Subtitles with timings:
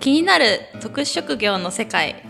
[0.00, 2.24] 気になる特殊職業の世界。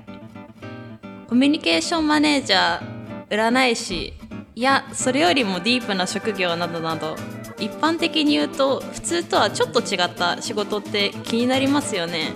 [1.28, 4.12] コミュニケーションマネージャー占い師
[4.56, 7.14] いやそれよりもディープな職業などなど。
[7.60, 12.34] 一般的に言うと普通とはちょっと違った仕事って気になりますよね。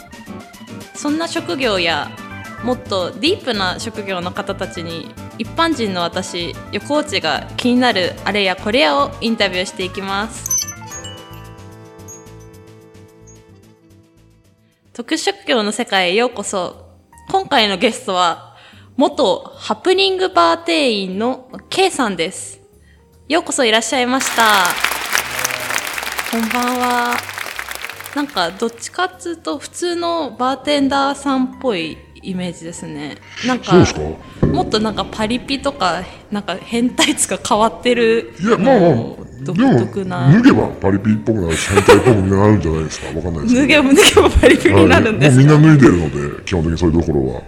[0.94, 2.12] そんな職業や
[2.62, 10.63] もっとディープな職業の方たちに一般人の私横内が気になるあれやこれやをインタビューしていきます。
[14.96, 17.00] 特殊職業の世界へようこそ。
[17.28, 18.54] 今回のゲストは
[18.96, 22.60] 元ハプニングバー店員の K さんです。
[23.28, 24.44] ようこそいらっしゃいました。
[26.30, 27.16] こんばんは。
[28.14, 33.74] なんかどっちかっつうと普通のバーテンダーさんっぽいイメージですねなんか
[34.46, 38.92] もっとなんかパリピとかなんか変態つか変わってるいや、まあまあ、
[39.44, 43.06] 独でも、特な脱げばパリピっぽくなるし、変態っぽくなるんじゃないですか。
[43.08, 43.60] わかんないですけど。
[43.60, 47.42] 脱げば脱げばパリピになるんですか、はいもうみんな脱いでるので、基本的にそういうところは。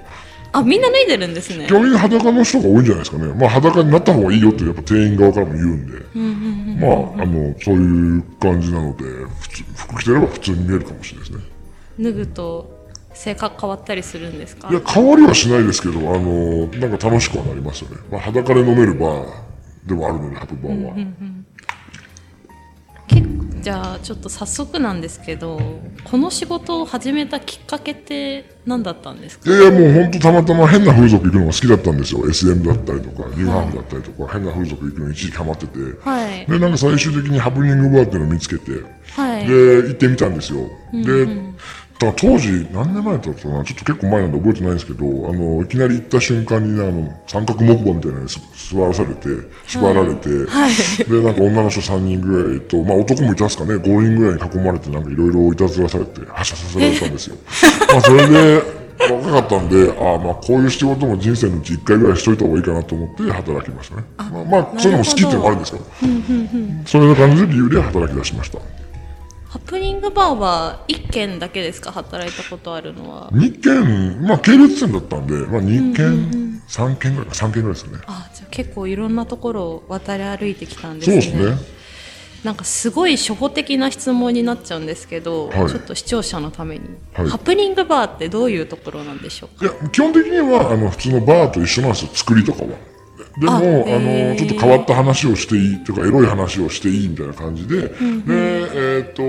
[0.53, 3.35] あみんな脱いでるんですね基本的に裸の人が多いんじゃないですかね。
[3.35, 6.07] まあ裸になった方がいいよって、やっぱ店員側からも言うんで。
[6.81, 9.05] まあ、あの、そういう感じなので、
[9.41, 11.45] 普通、服着てれば普通に見えるかもしれないですね。
[11.99, 12.76] 脱ぐと
[13.17, 14.69] 性格変わったりするんですか？
[14.71, 17.97] いや、変わりはしないですけど、あの、なんか楽しくはなりますよね。
[18.11, 19.27] まあ裸で飲めるバー
[19.87, 20.95] でもあるので、ハプバーは。
[23.09, 25.61] 結構じゃあちょっと早速なんですけど
[26.05, 29.51] この仕事を始めたきっかけって何だったんですか？
[29.51, 32.29] いやいや、もう本当たまたま変な風俗行くのが好きだったんですよ。
[32.29, 35.79] SM だったりとか、ニューハーフだったりとか、変な風俗行くのに一時期ハマってて。
[36.01, 38.71] はいで、なんか最終的にハプニングバーっていうのを見つけて、
[39.11, 39.55] はいで、
[39.89, 40.61] 行ってみたんですよ。
[40.93, 41.27] で、
[41.99, 43.65] だ当時、何年前だったかな？
[43.65, 48.41] ちょっと結構前なんで覚えてないんですけど、あの、いきなり行った瞬間に、あの、三角木馬みたいなのにす
[48.75, 49.29] 座らされて、
[49.67, 57.37] 縛られて、で、なんか女の人3人ぐらいと、まあ男もいたんですかね、5人ぐらいに囲まれて、なんかいろいろいたずらされて、発射させられたんですよ。
[57.91, 58.63] まあそれで、
[58.99, 64.05] 若かったんで、ああ、まあこういう仕事も人生のうち1回ぐらいしといた方がいいかなと思って働きましたね。
[64.19, 65.81] まあ、まあ、そういうのも好きっていうのもあるんですよ。
[66.87, 68.59] そういう感じで理由で働き出しました。
[69.57, 71.91] ハプニングバーは1軒だけですか？
[71.91, 73.31] 働いたことあるのは。
[73.33, 78.03] 2軒、まあ系列店だったんで、まあ2軒、3軒ぐらいか、3軒ぐらいですよね。
[78.07, 81.23] あじゃあ結構いろんなところを渡り歩いてきたんですね。
[81.23, 81.77] そうですね。
[82.45, 85.69] なんかすごい初歩的な質問になっちゃうんですけど、はい。
[85.71, 87.29] ちょっと視聴者のために、はい。
[87.29, 89.65] ハプニングバーってどういうところなんでしょうか？
[89.65, 92.69] いや、基本的には、あの、普通のバーと一緒なんですよ、作りとかは。
[93.39, 99.23] でも、あの、ちょっと変わった話をしていい、とか、エロい話をしていいみたいな感じで、で、えっ、と、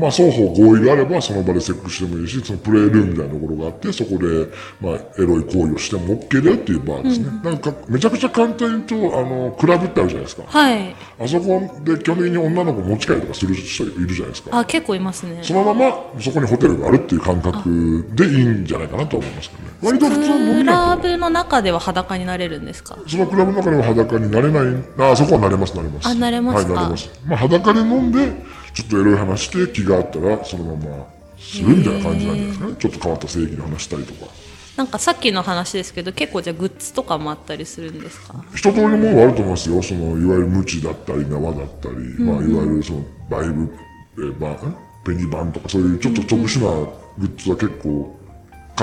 [0.00, 4.48] まあ、双方合意があれば、その場でセックスしてもいいし、そのプレイルームみたいなところがあって、そこで、
[4.80, 7.26] まあ、エロい行為をしても OK だよっていうバーですね。
[7.44, 10.42] なんか、めちゃくちゃ簡単に言うと、あの、クラブってあるじゃないですか。
[10.46, 14.58] はいあそこで基本的に女の子持ち帰りとかする人いるじゃないですか。
[14.58, 19.70] あ結構いますねそのままそこにホテルがあるっていう感覚でいいんじゃないかなとは思いますけどね。
[19.82, 22.98] 割と普通の飲クみラブの中では裸になれるんですか？
[23.06, 26.08] そのクラブの中では裸になれない、あそこはなれます、なれます。
[26.08, 27.10] あなれますかはい、なれます。
[27.26, 28.32] まあ裸で飲んで、
[28.74, 31.06] ちょっとエロい話して気があったら、そのまま
[31.38, 32.74] するみたいな感じなんじゃないですかね。
[32.78, 34.30] ちょっと変わった正義の話したりとか。
[34.76, 38.42] なんかさっきの話ですけど結構じゃあグッズとかもあったりするんですか？
[38.54, 39.82] 一通りのものはあると思いますよ。
[39.82, 43.70] その、いわゆるムチだったり、縄だったり、まあ、いわゆるその、バイブ、
[44.16, 48.16] えー、バン、ペニバンとか、そういうちょっと特殊なグッズは結構、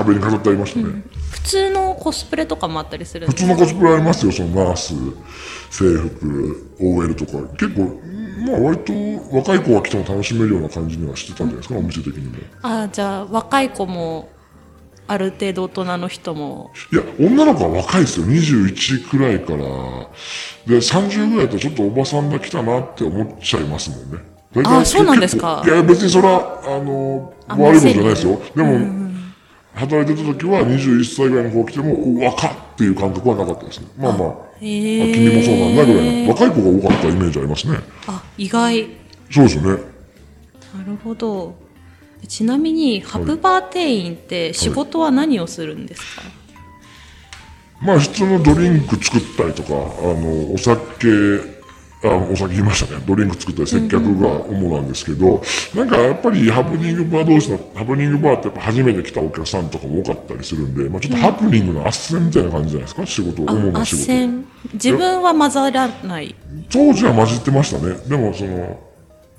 [0.04, 1.02] 壁に飾ってありましたね。
[1.30, 4.94] 普通のコスプレとかもあったりするん普ですか通のコスプレありますよ、そのナース、
[5.70, 7.32] 制服、OL とか。
[7.56, 8.00] 結構、
[8.46, 8.92] まあ割と
[9.36, 12.38] 若い子が来ても楽しめるような感じにはしてたんじゃないですか、お店的にも。
[12.62, 14.28] あじゃあ若い子も
[15.08, 18.26] ある程度大人の人もいや、女の子は若いですよ。
[18.26, 19.58] 21くらいから。
[20.66, 24.18] で、30ぐらいだとちょっとおばさんが来たなって思っちゃいますもんね。
[24.52, 28.40] 大体あそうなんですかいや、別にそれは、あの、あ悪いことじゃないですよ。
[28.54, 29.07] でも、
[29.78, 33.88] 働いてた時は21歳ぐらいの子が来ても、う若っっていう感覚はなかったですね。
[33.98, 36.28] まあまあ、あ君もそうなんだぐらいの。
[36.30, 37.78] 若い子が多かったイメージありますね。
[38.06, 38.86] あ意外
[39.32, 39.82] そうですよね。
[40.78, 41.56] なるほど
[42.28, 46.22] ちなみにハプバー店員って仕事は何をするんですか、
[47.80, 51.57] まあ普通のドリンク作ったりとか、あの、お酒、
[52.04, 53.02] あお酒言いましたね。
[53.06, 55.42] ドリンク作ったり接客が主なんですけど、
[55.74, 64.44] なんかやっぱりハプニングバー同士の、ハプニングバーってやっぱ初めて来たお客さんとかも多かったりするんで、まあちょっとハプニングの斡旋みたいな感じじゃないですか、仕事、主あな仕事。
[64.74, 66.34] 自分は混ざらない
[66.70, 67.94] 当時は混じってましたね。
[68.06, 68.78] でもその、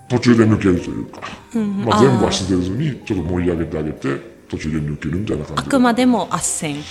[0.09, 1.21] 途中で抜けるというか、
[1.53, 4.17] まあ全部は捨てずに、ちょっと盛り上げてあげて、
[4.49, 5.71] 途中で抜けるみたいな感あじで。
[5.71, 6.83] くまでも斡旋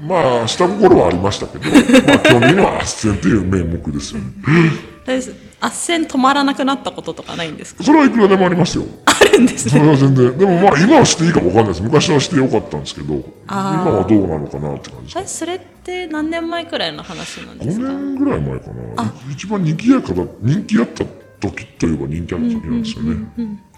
[0.00, 4.91] まあ、下心はありましたけど、まあ基本的には斡旋という名目ですよね。
[5.04, 7.82] です斡旋止まらなくなったこととかないんですか？
[7.84, 8.84] それはいくらでもありますよ。
[9.04, 9.72] あるんですね。
[9.72, 10.38] それは全然。
[10.38, 11.82] でもまあ今はしていいかもわかんないです。
[11.82, 13.14] 昔はしてよかったんですけど、
[13.46, 18.66] 今はどうなのかなって感じそれって何年前くらいの話なんです5か年ぐらい前か
[18.96, 19.12] な。
[19.30, 21.04] 一番人気やから、人気やった
[21.40, 23.26] 時といえば人気あった時なんですよね。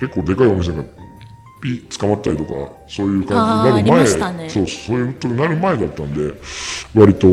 [0.00, 0.84] 結構でかいお店が
[1.62, 2.50] ピ捕まったりとか、
[2.88, 6.34] そういう感じになるあーありましたね前、そう、そういうことになる前だったんで、
[6.94, 7.28] 割と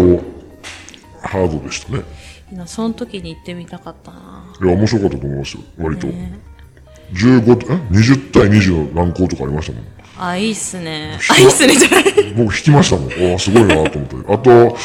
[1.21, 2.03] ハードでしたね。
[2.51, 6.07] いやその時に行ってみたかったないや、面白かったと思いますよ、割と。
[6.07, 9.83] 15、え ?20 対20の難航とかありましたもん。
[10.17, 13.31] あいいっすねあいいっすねじゃない僕引きましたもん。
[13.31, 14.33] ああ、すごいなと思って。
[14.33, 14.77] あと、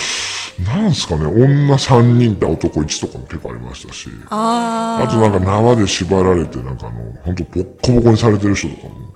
[0.65, 4.09] なんすかね、女3人対男1とかも結構ありましたし。
[4.31, 9.16] ああとなんか縄で縛られて、なんかあの、本当ボッコボコにされてる人とかも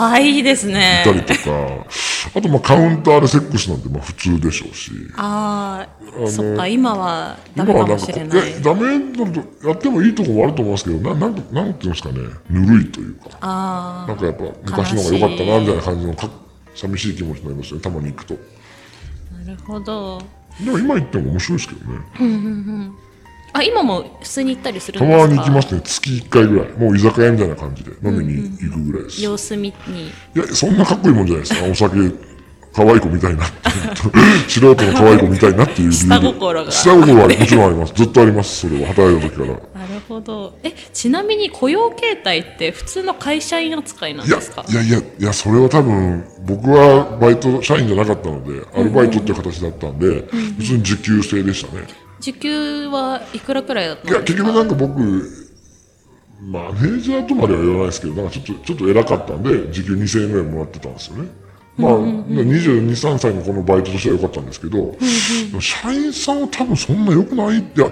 [0.00, 1.86] ーあいいですねいたりとか、
[2.34, 4.90] あとまあカウンターでセックスなんてまあ普通でしょうし。
[5.16, 5.86] あ
[6.16, 12.18] あのそっか今はダ今メかもしれないダメだとやってもいいとこもあると思いますけど、ななんかなんていうんですかね、
[12.50, 13.30] ぬるいというか。
[13.40, 16.30] あなんかやっぱ昔の方が良かったなみたいな感じのか
[16.74, 18.36] 寂しい気持ちになりますよね、たまに行くと。
[19.34, 20.22] あなるほど
[20.64, 21.98] でも今行っても面白いですけどね。
[23.52, 25.26] あ今も普通に行ったりするたんですか？
[25.26, 26.68] まに行きますね、月1回ぐらい。
[26.72, 29.20] もう居酒屋みたいな感じで飲みに行くぐらいです。
[29.20, 31.66] い様子見にや、そんなかっこいいもんじゃないですか。
[31.68, 32.14] お酒、
[32.74, 33.44] 可愛い子みたいな。
[34.48, 36.14] 素人の可愛い子みたいなっていう理由で。
[36.14, 37.92] 下心が下心はもちろんあります。
[37.94, 38.88] ずっとあります、それは。
[38.88, 39.48] 働いた時から。
[39.48, 50.24] なるほどえちなみに雇用形態って普通の会社員扱いなんいやですか、いやいや、いや、それは多分、僕はバイト、社員じゃなかったので、アルバイトっていう形だったんで、
[50.58, 51.82] 普通に時給制でしたね。
[52.20, 54.98] 時給はいくらくらいだったいや、結局なんか僕、
[56.40, 61.28] マネージャーとまでは言わないですけど、なんかちょっと、ちょっと偉かったんで、時給2000円ぐらいもらってたんですよね。
[61.76, 64.84] まあ、22、3歳のこのバイトとしては良かったんですけど、で
[65.52, 67.90] も社員さんは多分そんな良くないいや、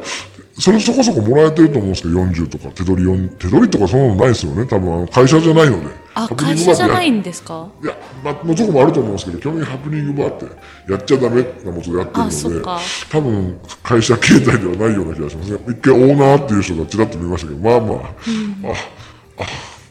[0.59, 4.67] それそこそこもらえてると思うんですけど、40とか、手取り4、手取りとかそんなのないですよね。
[4.67, 6.06] 多分あの会社じゃないので。
[6.19, 7.69] あ会社じゃないんですか？
[7.83, 12.81] いや、まあ、のとこもあると思うんですけど、基本的にハプニングバーってやっちゃダメなことでやってるのでか、
[13.11, 15.59] 多分会社形態ではないような気がしますね。
[15.69, 19.47] 一回オーナーっていう人がちらっと見ましたけど、まあまあ、あ、あ、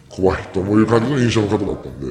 [0.09, 2.07] 怖いと思う感じの印象の方だったんで、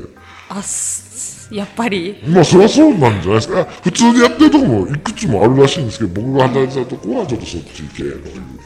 [0.49, 2.23] あすやっぱり？
[2.27, 3.65] まあそりゃそうなんじゃないですか。
[3.65, 8.21] 普通でやってるとこもいくつもあるらしいんですけど、僕が働いてたとこはちょっとそっち系のいう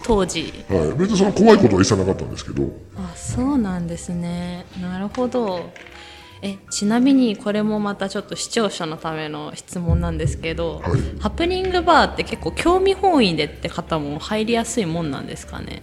[0.04, 0.52] 当時。
[0.68, 0.98] はい。
[0.98, 2.66] 別にその怖いことは一切なかったんですけど、あ
[3.18, 4.64] そうなんですね。
[4.80, 5.70] なるほど。
[6.40, 11.00] えちなみにこれもまたちょっと視聴者のための質問なんですけど、はい。
[11.20, 15.82] ハプニングバーって結構興味本位でって方も入りやすいもんなんですかね？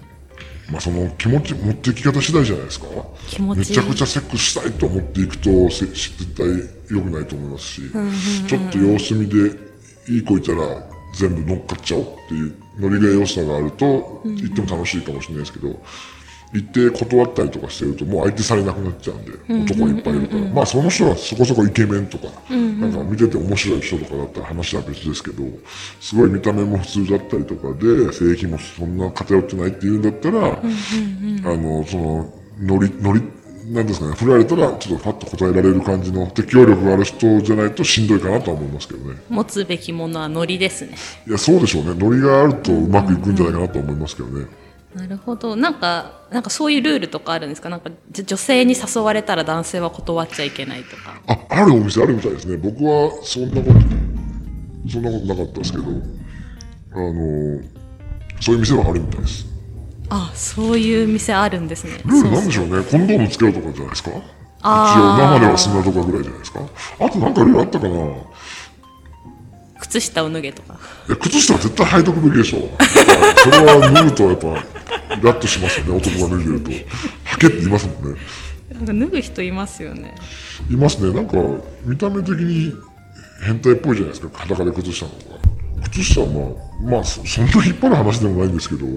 [0.71, 2.87] まあその気持ち、持っていき方次第じゃないですか。
[3.27, 3.59] 気持ち。
[3.59, 6.47] めちゃくちゃセックスしたいと思っていくと、せ絶対
[6.89, 7.81] 良くないと思いますし、
[8.47, 9.59] ちょっと様子見で
[10.09, 10.83] いい子いたら
[11.13, 15.79] 全部乗っかっちゃおうっていうノリが良さがあると、行っても楽しいかもしれないですけど、
[16.53, 20.41] 行って断ったりとかしてるともう相手されなくなっちゃうんで、男がいっぱいいるから。
[20.41, 25.43] まあその人はそこそこイケメンとか、なんか見てて面白い人とかだったら話は別ですけど、
[25.99, 33.21] すごい見た目も普通だったりとかで、性域もそんな偏ってないっていうんだったら、あの、その、ノリ、ノリ、
[33.71, 39.17] なんですかね、振られたらちょっとパッと答えられる感じの適応力がある人じゃないとしんどいかなとは思いますけどね。
[39.27, 40.95] 持つべきものはノリですね
[41.27, 41.95] いや、そうでしょうね。
[41.97, 44.45] ノリがあるとうまくいくんじゃないかなと思いますけどね。
[44.95, 47.67] なるほどなんかなんかそういうルールとかあるんですか？
[47.69, 52.55] なんかじ女性に誘われたら男性は断っちゃいけないとかあ、あるお店あるみたいですね。
[52.55, 53.79] 僕はそんなこと、
[54.89, 55.87] そんなことなかったですけど、あ
[56.97, 57.61] の、
[58.39, 59.45] そういう店はあるみたいです。
[60.09, 62.83] あそういう店あるんですねルールなんでしょうね。
[62.83, 64.11] コンドームつけろとかじゃないですか？
[64.11, 64.21] 一応
[65.17, 66.61] 生では済んだとかぐらいじゃないですか？
[66.99, 67.97] あとなんかルールあったかな？
[67.97, 68.15] い
[69.81, 72.61] 靴下を脱げとかや、靴下は絶対履いとくべきでしょう。
[72.61, 72.71] はい
[73.37, 74.63] それは脱ぐとやっぱ、イ
[75.23, 75.97] ラッとしますよね。
[75.97, 76.71] 男が脱いでると。
[76.71, 76.85] 履
[77.39, 78.19] けって言いますもんね。
[78.73, 80.15] なんか脱ぐ人いますよね
[80.69, 81.13] いますね。
[81.13, 81.37] なんか、
[81.85, 82.73] 見た目的に
[83.45, 84.39] 変態っぽいじゃないですか。
[84.39, 85.45] 裸で靴下の方が。
[85.91, 88.91] 靴下はまあ、まあ、そそんな引っ張る話でもないんですけど、ま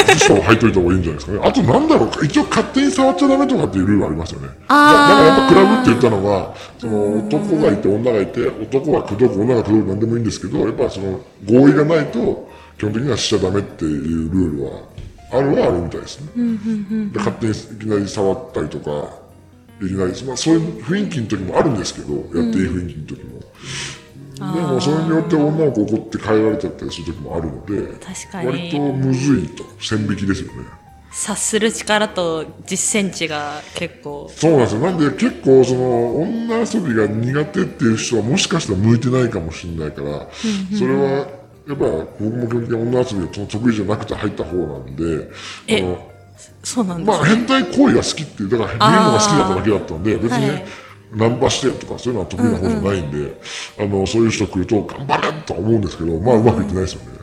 [0.00, 1.48] あ、靴下を履いといた方がいいんじゃないですかね。
[1.48, 4.48] あとなんだろう、一応勝手に触っちゃダメとかっていうルールありますよね。
[4.48, 14.70] だだからやっぱクラブって言ったのは、その男がいて女がいて、男は口説く、女が口説くなんでもいいんですけど、やっぱその合意がないと、基本的にはしちゃダメっていうルールは、
[15.32, 16.28] あるはあるみたいですね。
[17.10, 19.08] で勝手にいきなり触ったりとか、
[19.80, 23.42] いきなり、まあそういう雰囲気の時もあるんですけど、やっていい雰囲気の時も。
[24.54, 30.64] でもそれによって女の子怒って帰られちゃったりする時もあるので、確かに割とむずいと、線引きですよね。
[31.14, 34.80] 察する力と実践値が結構そうなんですよ。
[34.80, 40.28] なんで結構その女遊びが苦手っていう人はもしかしたら向いてないかもしれないから、
[40.76, 41.28] それは
[41.68, 41.84] やっぱ
[42.18, 45.30] 僕も基本的に女遊びがその得意じゃなくて入った方なんで、
[45.68, 46.10] えあの
[46.62, 50.64] そうなんですまあ変態行為が好きっていう、だから見るのが好きだっただけだったんで、別にはい
[51.14, 53.38] ナンパしてとかそういうのは得意な方じゃないんで、
[53.78, 57.18] あの、そういう人来ると頑張れとは思うんですけど、まあうまくいってないですよね。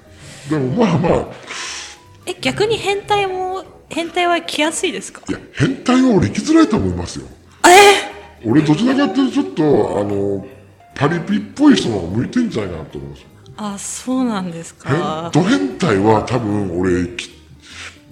[0.47, 1.27] でもまあまあ、
[2.27, 5.23] え逆に変態も変態は来やすいですか？
[5.27, 7.25] いや、変態は俺生きづらいと思いますよ。
[7.65, 8.47] え？
[8.47, 10.45] 俺どちらかっていうとちょっと、あの、
[10.93, 13.29] パリピっぽい人の方が向いてんじゃないかなと思うんですよ。
[13.61, 17.29] あそうなんです変かド変態は多分俺、き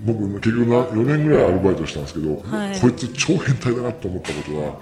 [0.05, 2.81] 僕結局な4年ぐらいアルバイトしたんですけど、はい。
[2.81, 4.75] こいつ超変態だなと思ったことは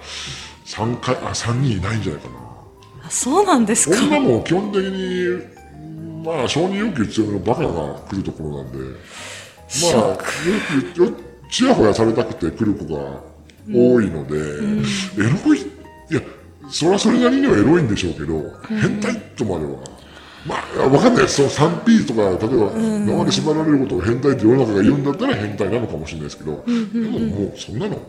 [0.66, 2.34] 3回あ3人いないんじゃないかな。
[3.06, 3.96] あそうなんですか。
[3.96, 5.40] 女も基本的に
[6.24, 10.18] まあ承認欲求強めのバカが来るところなんでまあよ
[10.96, 11.12] くよ
[11.48, 13.20] ちやほやされたくて来る子が
[13.72, 15.64] 多いので、エロいい
[16.10, 16.20] や
[16.68, 19.95] それはそれなりにはエロいんでしょうけど、変態とまでは
[20.46, 21.48] まあ、わかんないです。
[21.48, 26.72] その 3P とか、例えば、生で縛られることを変態って世の中が言うんだったら変態なのかもしれないですけど、で
[27.08, 28.00] ももうそんなの、ね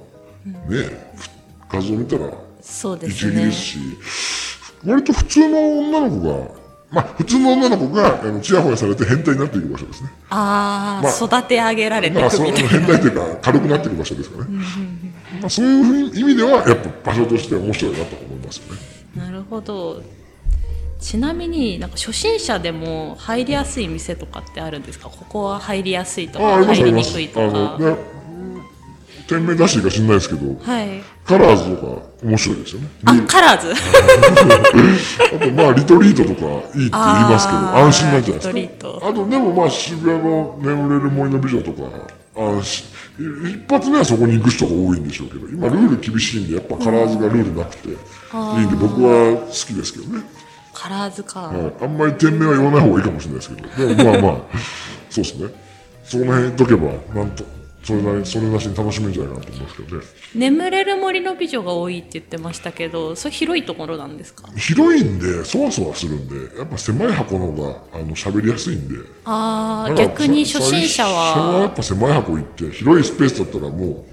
[1.70, 3.80] 画像見たらそうですね一撃ですし、
[4.86, 6.52] 割と普通の女の子が、
[6.92, 10.10] まあ普通の女の子が、あの、ちやほやされて変態になっていく場所ですね。
[10.30, 14.52] ああ、まあ育て上げられていくみたいな、変態というか、軽くなっていく場所ですからね。
[15.42, 18.80] まあそういう意味では、やっぱ場所として面白いなと思いますよね。
[19.16, 20.02] なるほど
[21.00, 25.10] ちなみになんか初心者でも入りやすい店とかってあるんですか？
[25.10, 26.64] ここは入りやすいとか。
[26.66, 27.98] 入りにくいとかね、うん
[29.28, 32.88] 店名出していいか知んないですけど、はいカラーズとか面白いですよね。
[33.04, 33.74] あカラーズ？
[35.36, 38.88] あと、まあ、リトリートとかいいって言いますけど、安心なんじゃないですか？
[39.10, 41.82] あと、でもまあ、渋谷の眠れる森の美女とか、
[42.38, 42.86] 安心。
[43.20, 47.96] い一発目はそこに行く人が多いんでしょうけど、今ルール厳しいんで、やっぱカラーズがルールなくて、いい
[48.66, 50.24] んで、僕は好きですけどね。
[50.88, 54.42] カラーズか、はいあんまり店名は言わない方がいいかもしれないですけど、でもまあまあ、
[55.10, 55.54] そうですね。
[56.04, 57.44] そこの辺とけば、なんと、
[57.84, 60.04] それなり、それなしに楽しめるんじゃないかなと思いますけどね。
[60.36, 64.48] 眠れる森の美女が多いって言ってましたけどそれ広いところなんですか？
[64.56, 68.96] 広いんで、そわそわするんで、やっぱ狭い箱の方が、あの、喋りやすいんで。
[69.26, 74.06] ああ逆に初心者最初はややっぱ狭い箱行って、広いスペースだったらも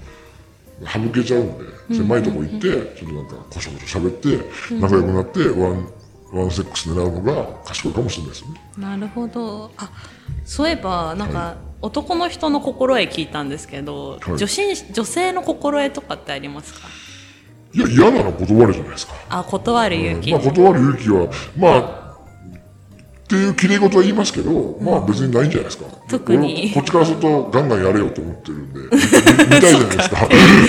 [0.81, 2.59] う、省けちゃうんで、狭いとこ行って、
[2.99, 5.87] ちょっとなんか、こしょこしょ喋って、仲良くなって、ワン、
[6.35, 8.61] ワンセックス狙うのが賢いかもしれないですよね。
[8.77, 9.71] なるほど。
[9.77, 9.89] あ
[10.43, 14.37] そういえばなんか、男の人の心得聞いたんですけど、はい。
[14.37, 16.79] 女心女性の心得とかってありますか？
[17.73, 19.13] いや、嫌なら断るじゃないですか。
[19.29, 21.27] あ断る勇気、まあ、断る勇気は、
[21.57, 22.05] まあ、
[23.25, 25.85] っていう綺麗事は言いますけど、まあ別にないんじゃないですか。
[26.07, 26.71] 特に。
[26.73, 28.91] 俺こっちからするとガンガンやれよと思ってるんで、見見
[29.49, 30.17] たいじゃないですか。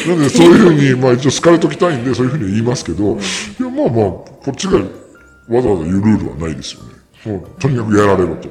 [0.09, 3.17] なんでそういうふうに、まあ一応好かれときたいんで、そういうふうに言いますけど、い
[3.63, 4.81] やまあまあ、こっちが
[5.49, 6.97] わざわざ言うルールはないですよね。
[7.59, 8.49] とにかくやられろと。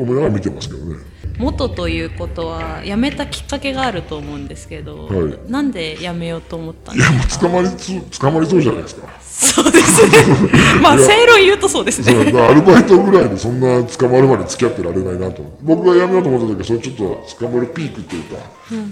[0.00, 0.96] と思いながら見てますけどね。
[1.38, 5.50] 元ということは辞めたきっかけがあると思うんですけど、はい。
[5.50, 7.48] なんで辞めようと思ったんいや、ですか？
[7.48, 7.76] もう捕まり
[8.10, 9.08] つ、捕まりそうじゃないですか。
[9.22, 10.10] そうですね。
[10.82, 12.12] まあ正論言うとそうですね。
[12.40, 15.42] アルバイトぐらいでそんな捕まるまで付き合ってられないなと。
[15.62, 18.36] 僕が辞めようと思った時はそれちょっと捕まるピークっていうか、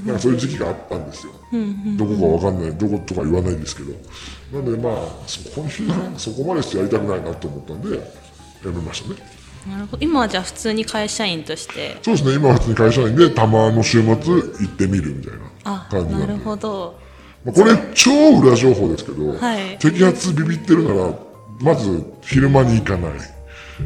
[0.07, 1.33] なんかそういう時期があったんですよ、
[1.99, 3.93] どこかわかんないどことか言わないですけど。
[4.59, 4.95] なのでまあ
[5.27, 5.71] そこに
[6.17, 7.99] そこまでしてやりたくないなと思ったんで
[8.63, 9.17] 辞めましたね
[9.69, 9.99] なるほど。
[10.01, 11.99] 今はじゃあ普通に会社員として。
[12.03, 12.35] そうですね。
[12.35, 15.35] 今は普通に会社員でたまの週末行ってみるみたい
[15.65, 16.27] あな感じなで。
[16.27, 16.99] なんるほど。
[17.45, 19.79] まあこれ超裏情報ですけど、はい。
[19.79, 21.13] 摘発ビビってるなら
[21.61, 23.13] まず昼間に行かない。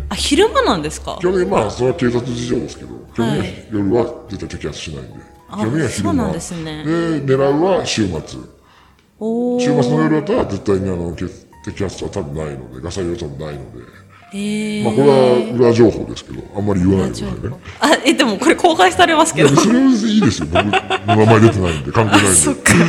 [0.09, 1.19] あ昼間なんですか？
[1.21, 5.15] 基本的にまあそれは警察事情ですけど基本的はいに夜は絶対摘発しないんで、
[5.51, 6.11] あ基本的には昼間。
[6.11, 6.85] そうなんですね。
[6.85, 6.91] で
[7.37, 8.19] 狙うは週末。
[9.21, 13.85] おお週末の夜だったら絶対にあのけ摘発は多分ないのでガサ入れは多分ないので、えー、
[14.33, 19.49] まあこれは裏情報ですけどあんまり言わないでくださいねあえでもこれ公開されますけど。
[19.49, 20.47] いやそれはいいですよ。
[20.47, 22.33] 僕の名前出てないんで関係ないんで。
[22.33, 22.73] そっか。
[22.75, 22.87] わ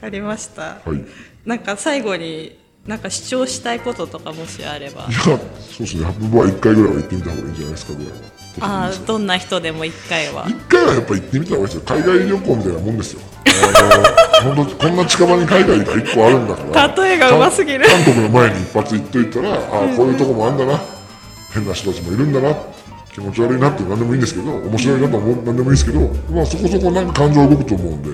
[0.00, 0.62] かりました。
[0.62, 1.04] はい。
[1.44, 5.06] なんか最後になんか主張したいこととかもしあれば。
[5.08, 5.38] いやそう
[5.80, 6.06] ですね。
[6.18, 8.18] 僕は1回ぐらいは行ってみた方がいいんじゃないですかぐらいの
[8.58, 10.46] あーどんな人でも一回は。
[10.48, 11.82] 一回はやっぱ行ってみた方がいいですよ。
[11.86, 13.20] 海外旅行みたいなもんですよ。
[14.42, 17.04] あの本当こんな近場に海外が一個あるんだから。
[17.04, 17.86] 例えがうますぎる。
[17.86, 19.58] 韓韓国の前に一発行っといたらああ
[19.96, 20.80] こういうとこもあんだな。
[21.52, 22.56] 変な人たちもいるんだな。
[23.12, 26.00] 気持ち悪いなって何でもいいんですけど面白いなと思う何でもいいですけど、
[26.32, 28.10] まあ、そこそこなんか感情動くと思うんで、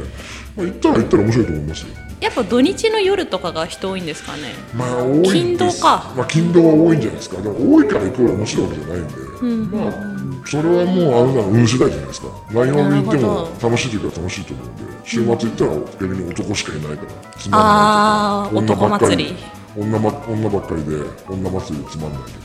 [0.57, 1.89] まあ、行ったら行ったら面白いと思いますよ。
[2.19, 4.55] やっぱ土日の夜とかが人多いんですかね。
[4.75, 5.35] まあ多いんです。
[5.35, 6.15] 勤労か。
[6.17, 7.43] まあ勤労は多いんじゃないですか。
[7.43, 12.29] でも多いから行くら面白いわけじゃないんで、まあそれはもうあれなの運次第じゃないですか。
[12.51, 17.59] 何曜日行ってもほ楽しい時は楽しいと思うんで週末行ったら逆に男しかいないからつまんないとか。
[17.59, 19.37] ああ男女ばっか祭り
[19.77, 20.97] 女,、ま、女ばっかりで
[21.29, 22.37] 女祭りでつまんないとか、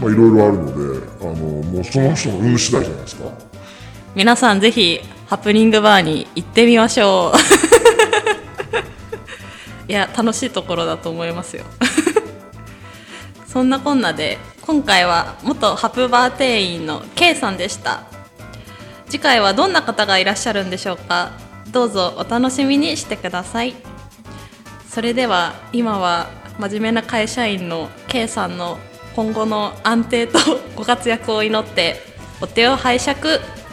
[0.00, 3.24] まあいろいろあるのであのもうその人の運次第じゃないですか。
[4.14, 7.38] 皆さんぜひハプニングバーに行ってみましょう。
[9.90, 11.64] いや楽しいところだと思いますよ。
[13.48, 18.04] そんなこんなで今回は元ハプバー店員の K さんでした。
[19.08, 21.32] 次回はどんな方がいらっしゃるんでしょうか。
[21.72, 23.74] どうぞお楽しみにしてください。
[24.88, 26.28] それでは今は
[26.58, 28.78] 真面目な会社員の K さんの
[29.16, 30.38] 今後の安定と
[30.76, 31.96] ご活躍を祈って
[32.40, 33.18] お手を拝借。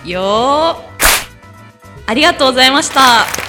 [0.06, 0.78] よ
[2.08, 3.49] ありがとうございました。